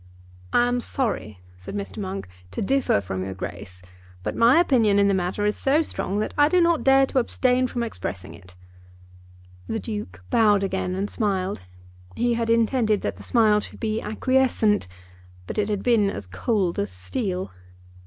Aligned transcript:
"I 0.51 0.65
am 0.67 0.81
sorry," 0.81 1.41
said 1.57 1.75
Mr. 1.75 1.99
Monk, 1.99 2.27
"to 2.49 2.61
differ 2.63 3.01
from 3.01 3.23
your 3.23 3.35
Grace, 3.35 3.83
but 4.23 4.35
my 4.35 4.59
opinion 4.59 4.97
in 4.97 5.07
the 5.07 5.13
matter 5.13 5.45
is 5.45 5.55
so 5.55 5.83
strong 5.83 6.17
that 6.21 6.33
I 6.39 6.49
do 6.49 6.59
not 6.59 6.83
dare 6.83 7.05
to 7.05 7.19
abstain 7.19 7.67
from 7.67 7.83
expressing 7.83 8.33
it." 8.33 8.55
The 9.67 9.77
Duke 9.79 10.25
bowed 10.31 10.63
again 10.63 10.95
and 10.95 11.07
smiled. 11.07 11.61
He 12.15 12.33
had 12.33 12.49
intended 12.49 13.01
that 13.01 13.17
the 13.17 13.21
smile 13.21 13.59
should 13.59 13.79
be 13.79 14.01
acquiescent, 14.01 14.87
but 15.45 15.59
it 15.59 15.69
had 15.69 15.83
been 15.83 16.09
as 16.09 16.25
cold 16.25 16.79
as 16.79 16.89
steel. 16.91 17.51